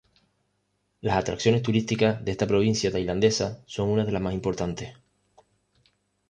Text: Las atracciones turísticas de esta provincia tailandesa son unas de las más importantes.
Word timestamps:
Las 1.01 1.15
atracciones 1.17 1.61
turísticas 1.61 2.25
de 2.25 2.31
esta 2.31 2.47
provincia 2.47 2.91
tailandesa 2.91 3.61
son 3.67 3.89
unas 3.89 4.07
de 4.07 4.11
las 4.11 4.21
más 4.23 4.33
importantes. 4.33 4.97